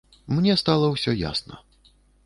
Мне 0.37 0.55
стала 0.61 0.89
ўсё 0.95 1.15
ясна. 1.29 1.63